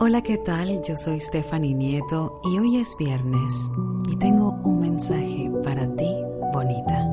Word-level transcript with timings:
Hola, 0.00 0.22
¿qué 0.22 0.38
tal? 0.38 0.82
Yo 0.82 0.96
soy 0.96 1.20
Stephanie 1.20 1.72
Nieto 1.72 2.40
y 2.42 2.58
hoy 2.58 2.78
es 2.78 2.96
viernes 2.98 3.70
y 4.10 4.16
tengo 4.16 4.50
un 4.64 4.80
mensaje 4.80 5.48
para 5.62 5.86
ti, 5.94 6.12
bonita. 6.52 7.08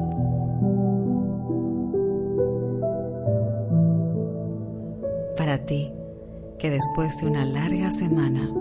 Para 5.37 5.63
ti, 5.63 5.91
que 6.57 6.71
después 6.71 7.15
de 7.19 7.27
una 7.27 7.45
larga 7.45 7.91
semana 7.91 8.51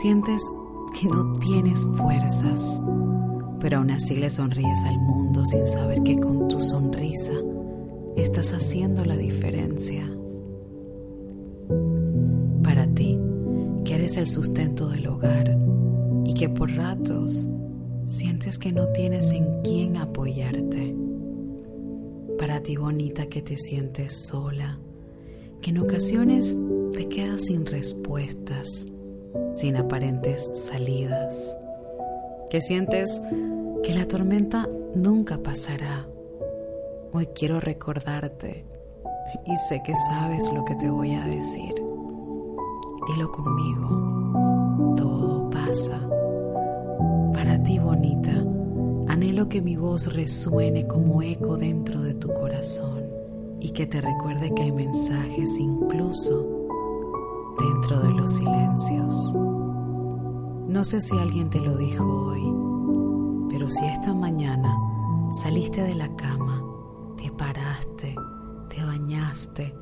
sientes 0.00 0.42
que 0.98 1.06
no 1.06 1.38
tienes 1.38 1.86
fuerzas, 1.96 2.80
pero 3.60 3.78
aún 3.78 3.90
así 3.90 4.16
le 4.16 4.30
sonríes 4.30 4.84
al 4.86 4.98
mundo 4.98 5.44
sin 5.44 5.66
saber 5.68 6.02
que 6.02 6.16
con 6.16 6.48
tu 6.48 6.60
sonrisa 6.60 7.34
estás 8.16 8.54
haciendo 8.54 9.04
la 9.04 9.16
diferencia. 9.16 10.10
El 14.00 14.26
sustento 14.26 14.88
del 14.88 15.06
hogar 15.08 15.58
y 16.24 16.32
que 16.32 16.48
por 16.48 16.74
ratos 16.74 17.46
sientes 18.06 18.58
que 18.58 18.72
no 18.72 18.86
tienes 18.86 19.30
en 19.30 19.60
quién 19.62 19.98
apoyarte. 19.98 20.96
Para 22.38 22.62
ti 22.62 22.76
bonita 22.76 23.26
que 23.26 23.42
te 23.42 23.58
sientes 23.58 24.26
sola, 24.26 24.78
que 25.60 25.70
en 25.70 25.78
ocasiones 25.78 26.56
te 26.92 27.08
quedas 27.08 27.44
sin 27.44 27.66
respuestas, 27.66 28.88
sin 29.52 29.76
aparentes 29.76 30.50
salidas, 30.54 31.58
que 32.48 32.62
sientes 32.62 33.20
que 33.82 33.94
la 33.94 34.08
tormenta 34.08 34.66
nunca 34.94 35.42
pasará. 35.42 36.08
Hoy 37.12 37.26
quiero 37.34 37.60
recordarte 37.60 38.64
y 39.46 39.56
sé 39.68 39.82
que 39.84 39.94
sabes 40.08 40.50
lo 40.54 40.64
que 40.64 40.74
te 40.76 40.88
voy 40.88 41.12
a 41.12 41.26
decir. 41.26 41.74
Dilo 43.06 43.32
conmigo, 43.32 44.94
todo 44.96 45.50
pasa. 45.50 46.00
Para 47.32 47.62
ti, 47.62 47.78
bonita, 47.78 48.32
anhelo 49.08 49.48
que 49.48 49.62
mi 49.62 49.76
voz 49.76 50.14
resuene 50.14 50.86
como 50.86 51.22
eco 51.22 51.56
dentro 51.56 52.02
de 52.02 52.14
tu 52.14 52.32
corazón 52.32 53.04
y 53.60 53.70
que 53.70 53.86
te 53.86 54.00
recuerde 54.00 54.52
que 54.54 54.62
hay 54.62 54.72
mensajes 54.72 55.58
incluso 55.58 56.46
dentro 57.58 58.00
de 58.00 58.10
los 58.12 58.30
silencios. 58.32 59.32
No 60.68 60.84
sé 60.84 61.00
si 61.00 61.16
alguien 61.18 61.50
te 61.50 61.60
lo 61.60 61.76
dijo 61.76 62.04
hoy, 62.04 63.48
pero 63.50 63.68
si 63.68 63.84
esta 63.86 64.14
mañana 64.14 64.76
saliste 65.32 65.82
de 65.82 65.94
la 65.94 66.14
cama, 66.16 66.64
te 67.16 67.30
paraste, 67.32 68.14
te 68.68 68.84
bañaste, 68.84 69.74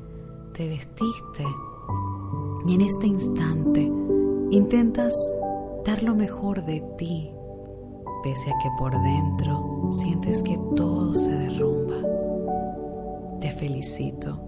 te 0.53 0.67
vestiste, 0.67 1.45
y 2.67 2.75
en 2.75 2.81
este 2.81 3.07
instante 3.07 3.91
intentas 4.51 5.13
dar 5.85 6.03
lo 6.03 6.15
mejor 6.15 6.65
de 6.65 6.81
ti, 6.97 7.31
pese 8.23 8.49
a 8.51 8.53
que 8.61 8.69
por 8.77 8.91
dentro 9.01 9.89
sientes 9.91 10.43
que 10.43 10.59
todo 10.75 11.15
se 11.15 11.31
derrumba. 11.31 11.95
Te 13.39 13.51
felicito, 13.51 14.39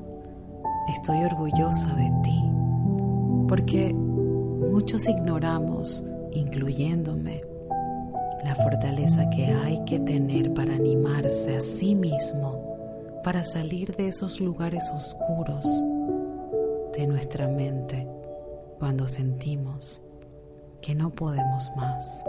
estoy 0.90 1.24
orgullosa 1.24 1.94
de 1.96 2.12
ti, 2.24 2.44
porque 3.48 3.94
muchos 3.94 5.08
ignoramos, 5.08 6.04
incluyéndome, 6.32 7.42
la 8.44 8.56
fortaleza 8.56 9.30
que 9.30 9.46
hay 9.46 9.84
que 9.86 10.00
tener 10.00 10.54
para 10.54 10.74
animarse 10.74 11.56
a 11.56 11.62
sí 11.62 11.96
mismo, 11.96 13.22
para 13.24 13.44
salir 13.44 13.96
de 13.96 14.08
esos 14.08 14.42
lugares 14.42 14.92
oscuros 14.96 15.66
de 16.94 17.08
nuestra 17.08 17.48
mente 17.48 18.08
cuando 18.80 19.08
sentimos 19.08 20.02
que 20.82 20.96
no 20.96 21.12
podemos 21.12 21.72
más. 21.76 22.26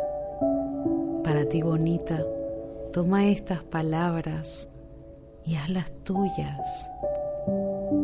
Para 1.24 1.48
ti 1.48 1.62
bonita, 1.62 2.24
toma 2.92 3.26
estas 3.28 3.64
palabras 3.64 4.68
y 5.44 5.56
hazlas 5.56 5.90
tuyas. 6.04 6.90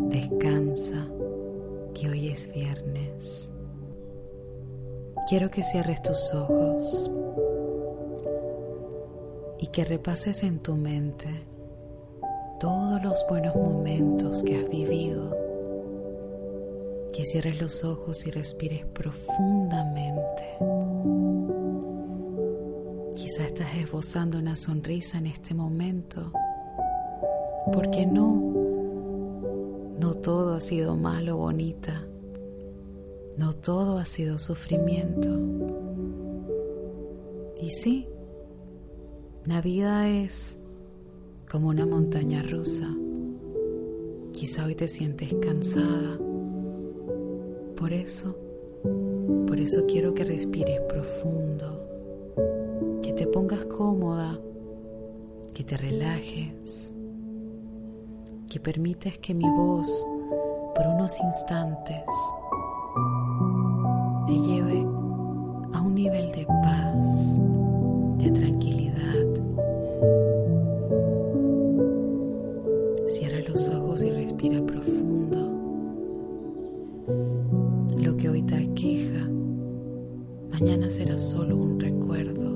Descansa, 0.09 1.07
que 1.95 2.09
hoy 2.09 2.29
es 2.29 2.53
viernes. 2.53 3.53
Quiero 5.29 5.51
que 5.51 5.63
cierres 5.63 6.03
tus 6.03 6.33
ojos 6.33 7.11
y 9.59 9.67
que 9.67 9.85
repases 9.85 10.43
en 10.43 10.61
tu 10.61 10.75
mente 10.77 11.29
todos 12.59 13.03
los 13.03 13.25
buenos 13.29 13.55
momentos 13.55 14.43
que 14.43 14.57
has 14.59 14.69
vivido 14.71 15.48
que 17.19 17.25
cierres 17.25 17.61
los 17.61 17.83
ojos 17.83 18.29
y 18.29 18.31
respires 18.31 18.87
profundamente. 18.87 20.45
Quizá 23.17 23.45
estás 23.45 23.75
esbozando 23.75 24.39
una 24.39 24.55
sonrisa 24.55 25.19
en 25.19 25.27
este 25.27 25.53
momento. 25.53 26.31
porque 27.73 28.07
no? 28.07 28.41
No 29.99 30.15
todo 30.15 30.55
ha 30.55 30.61
sido 30.61 30.95
malo 30.95 31.35
o 31.35 31.39
bonita. 31.39 32.07
No 33.37 33.53
todo 33.53 33.99
ha 33.99 34.05
sido 34.05 34.39
sufrimiento. 34.39 35.29
Y 37.61 37.71
sí, 37.71 38.07
la 39.45 39.61
vida 39.61 40.09
es 40.09 40.61
como 41.51 41.67
una 41.67 41.85
montaña 41.85 42.45
rusa. 42.45 42.89
Quizá 44.31 44.67
hoy 44.67 44.77
te 44.77 44.87
sientes 44.87 45.35
cansada 45.43 46.28
por 47.79 47.93
eso, 47.93 48.35
por 49.47 49.61
eso 49.61 49.87
quiero 49.87 50.13
que 50.13 50.25
respires 50.25 50.81
profundo, 50.89 51.81
que 53.03 53.13
te 53.13 53.25
pongas 53.29 53.65
cómoda, 53.67 54.37
que 55.55 55.63
te 55.63 55.77
relajes, 55.77 56.93
que 58.51 58.59
permites 58.59 59.19
que 59.19 59.33
mi 59.33 59.49
voz 59.49 60.05
por 60.75 60.89
unos 60.89 61.21
instantes 61.21 62.03
te 64.27 64.35
lleve 64.35 64.81
a 65.73 65.81
un 65.81 65.95
nivel 65.95 66.33
de 66.33 66.47
paz, 66.47 67.39
de 68.19 68.31
tranquilidad. 68.33 68.89
Cierra 73.07 73.39
los 73.49 73.69
ojos 73.69 74.03
y 74.03 74.11
respira 74.11 74.61
profundo. 74.67 74.98
Será 80.91 81.19
solo 81.19 81.57
un 81.57 81.79
recuerdo. 81.79 82.49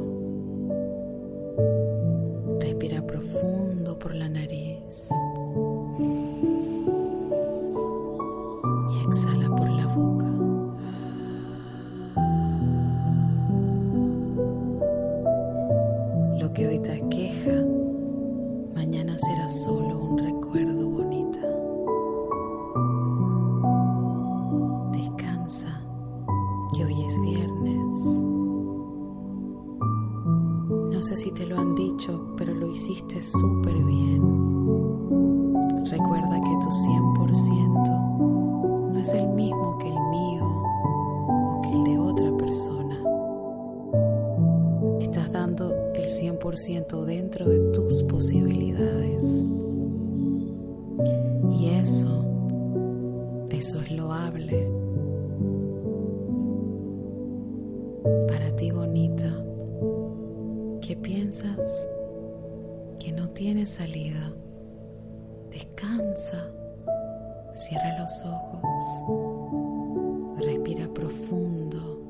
Respira 2.60 3.06
profundo 3.06 3.98
por 3.98 4.14
la 4.14 4.28
nariz 4.28 5.10
y 8.90 9.06
exhala 9.06 9.54
por 9.54 9.68
la 9.70 9.86
boca. 9.86 10.26
Lo 16.38 16.52
que 16.54 16.66
hoy 16.68 16.78
te 16.78 16.92
aqueja, 16.92 17.64
mañana 18.74 19.18
será 19.18 19.48
solo 19.48 20.01
viernes. 27.22 28.22
No 30.92 31.02
sé 31.02 31.16
si 31.16 31.32
te 31.32 31.46
lo 31.46 31.58
han 31.58 31.74
dicho, 31.74 32.34
pero 32.36 32.52
lo 32.52 32.70
hiciste 32.70 33.22
súper 33.22 33.82
bien. 33.84 34.20
Recuerda 35.90 36.38
que 36.40 36.50
tu 36.60 36.68
100% 36.68 38.92
no 38.92 38.98
es 38.98 39.14
el 39.14 39.26
mismo 39.30 39.78
que 39.78 39.88
el 39.88 39.98
mío 40.10 40.44
o 40.44 41.62
que 41.62 41.70
el 41.70 41.84
de 41.84 41.98
otra 41.98 42.36
persona. 42.36 43.02
Estás 45.00 45.32
dando 45.32 45.74
el 45.94 46.04
100% 46.04 47.04
dentro 47.04 47.48
de 47.48 47.58
tus 47.72 48.02
posibilidades. 48.04 49.46
Y 51.58 51.70
eso, 51.70 52.26
eso 53.50 53.80
es 53.80 53.90
loable 53.92 54.81
que 63.00 63.10
no 63.10 63.30
tiene 63.30 63.64
salida, 63.64 64.34
descansa, 65.50 66.46
cierra 67.54 67.98
los 67.98 68.22
ojos, 68.26 68.66
respira 70.44 70.86
profundo 70.92 72.02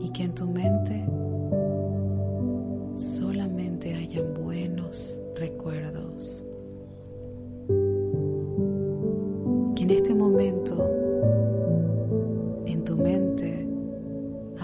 y 0.00 0.08
que 0.10 0.24
en 0.24 0.34
tu 0.34 0.46
mente 0.48 1.06
solamente 2.96 3.94
hayan 3.94 4.34
buenos 4.34 5.20
recuerdos. 5.36 6.44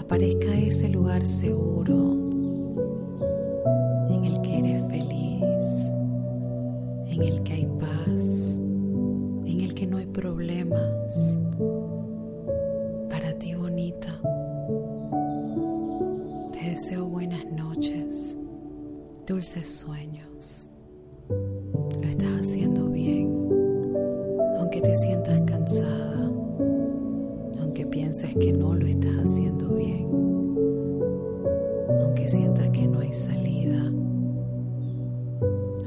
Aparezca 0.03 0.53
ese 0.59 0.89
lugar 0.89 1.25
seguro 1.25 2.11
en 4.09 4.25
el 4.25 4.41
que 4.41 4.59
eres 4.59 4.85
feliz, 4.89 5.93
en 7.07 7.21
el 7.21 7.41
que 7.43 7.53
hay 7.53 7.65
paz, 7.79 8.57
en 9.45 9.61
el 9.61 9.73
que 9.73 9.87
no 9.87 9.97
hay 9.97 10.05
problemas. 10.07 11.39
Para 13.09 13.33
ti 13.39 13.55
bonita, 13.55 14.19
te 16.51 16.71
deseo 16.71 17.05
buenas 17.05 17.49
noches, 17.53 18.37
dulces 19.25 19.69
sueños. 19.69 20.67
Lo 21.29 22.09
estás 22.09 22.41
haciendo 22.41 22.89
bien, 22.89 23.31
aunque 24.59 24.81
te 24.81 24.93
sientas 24.95 25.39
cansada, 25.41 26.29
aunque 27.61 27.85
pienses 27.85 28.35
que 28.35 28.51
no 28.51 28.75
lo 28.75 28.85
estás 28.85 29.22
salida. 33.13 33.91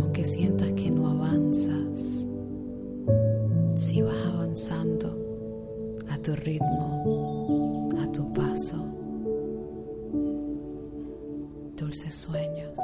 Aunque 0.00 0.24
sientas 0.24 0.72
que 0.72 0.90
no 0.90 1.08
avanzas, 1.08 2.28
si 3.74 4.02
vas 4.02 4.26
avanzando 4.26 5.16
a 6.08 6.18
tu 6.18 6.34
ritmo, 6.36 7.90
a 8.00 8.10
tu 8.12 8.32
paso. 8.32 8.84
Dulces 11.76 12.14
sueños. 12.14 12.78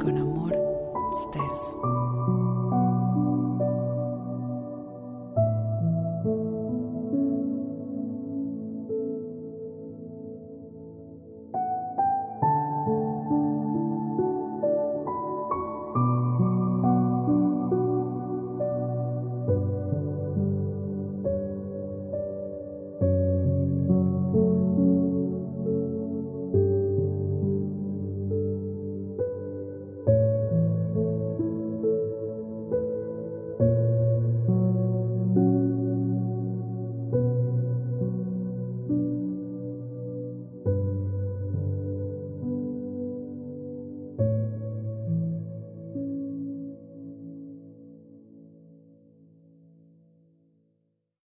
Con 0.00 0.16
amor, 0.16 0.56
Steph. 1.12 1.99